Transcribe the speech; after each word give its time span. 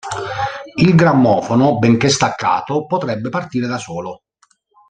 Il 0.77 0.95
grammofono, 0.95 1.77
benché 1.77 2.09
staccato, 2.09 2.87
potrebbe 2.87 3.29
partire 3.29 3.67
da 3.67 3.77
solo. 3.77 4.23